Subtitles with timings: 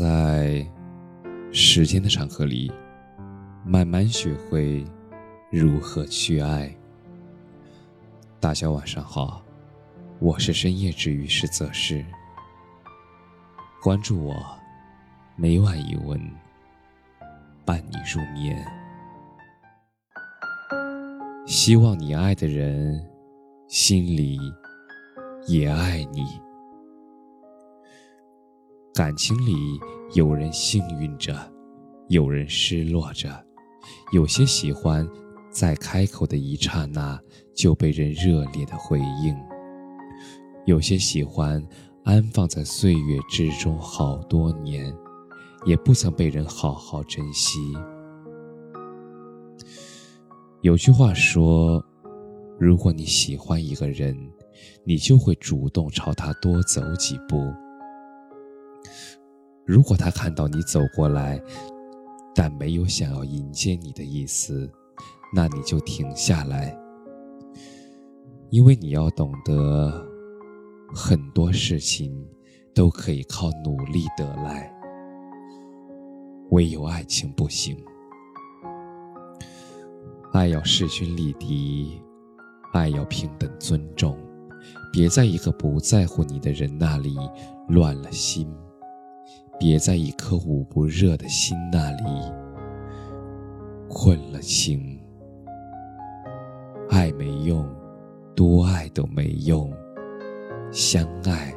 [0.00, 0.66] 在
[1.52, 2.72] 时间的长河里，
[3.66, 4.82] 慢慢学会
[5.50, 6.74] 如何去爱。
[8.40, 9.44] 大家晚上好，
[10.18, 12.02] 我是深夜治愈师泽师。
[13.82, 14.34] 关注我，
[15.36, 16.18] 每晚一文
[17.66, 18.56] 伴你入眠。
[21.44, 23.06] 希望你爱的人
[23.68, 24.38] 心里
[25.46, 26.40] 也爱你。
[29.00, 29.80] 感情里，
[30.12, 31.34] 有人幸运着，
[32.08, 33.30] 有人失落着。
[34.12, 35.08] 有些喜欢，
[35.50, 37.18] 在开口的一刹那
[37.54, 39.34] 就被人热烈的回应；
[40.66, 41.66] 有些喜欢，
[42.04, 44.94] 安放在岁月之中好多年，
[45.64, 47.58] 也不曾被人好好珍惜。
[50.60, 51.82] 有句话说
[52.60, 54.14] ：“如果你喜欢一个人，
[54.84, 57.50] 你就会主动朝他多走几步。”
[59.64, 61.40] 如果他看到你走过来，
[62.34, 64.70] 但没有想要迎接你的意思，
[65.34, 66.76] 那你就停下来，
[68.50, 70.06] 因为你要懂得，
[70.94, 72.12] 很多事情
[72.74, 74.72] 都可以靠努力得来，
[76.50, 77.76] 唯有爱情不行。
[80.32, 82.00] 爱要势均力敌，
[82.72, 84.16] 爱要平等尊重，
[84.92, 87.16] 别在一个不在乎你的人那里
[87.68, 88.48] 乱了心。
[89.60, 92.32] 别在一颗捂不热的心那里
[93.90, 94.98] 困了情，
[96.88, 97.68] 爱没用，
[98.34, 99.70] 多爱都没用，
[100.72, 101.54] 相爱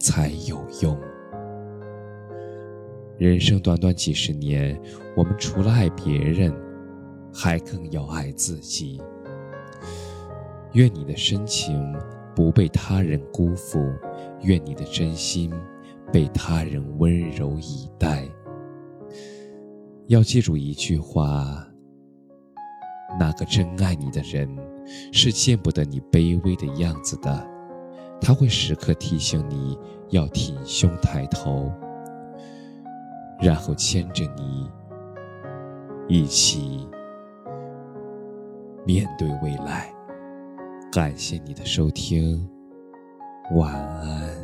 [0.00, 0.98] 才有用。
[3.16, 4.76] 人生短短几十年，
[5.16, 6.52] 我们除了爱别人，
[7.32, 9.00] 还更要爱自己。
[10.72, 11.94] 愿你的深情
[12.34, 13.88] 不被他人辜负，
[14.42, 15.48] 愿你的真心。
[16.14, 18.22] 被他人温柔以待，
[20.06, 21.44] 要记住一句话：
[23.18, 24.48] 那个真爱你的人，
[25.12, 27.44] 是见不得你卑微的样子的，
[28.20, 29.76] 他会时刻提醒你
[30.10, 31.68] 要挺胸抬头，
[33.40, 34.70] 然后牵着你
[36.06, 36.88] 一起
[38.86, 39.92] 面对未来。
[40.92, 42.48] 感谢你的收听，
[43.56, 44.43] 晚安。